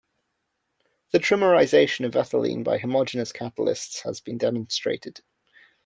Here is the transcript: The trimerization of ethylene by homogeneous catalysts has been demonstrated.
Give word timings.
The 1.11 1.19
trimerization 1.19 2.05
of 2.07 2.13
ethylene 2.13 2.63
by 2.63 2.79
homogeneous 2.79 3.31
catalysts 3.31 4.01
has 4.01 4.19
been 4.19 4.39
demonstrated. 4.39 5.21